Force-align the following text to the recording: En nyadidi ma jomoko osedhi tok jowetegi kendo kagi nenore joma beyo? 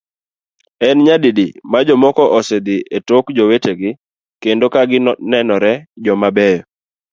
En 0.87 0.95
nyadidi 1.05 1.47
ma 1.71 1.79
jomoko 1.87 2.23
osedhi 2.37 2.75
tok 3.07 3.25
jowetegi 3.35 3.89
kendo 4.43 4.65
kagi 4.73 4.97
nenore 5.31 5.73
joma 6.03 6.27
beyo? 6.35 6.61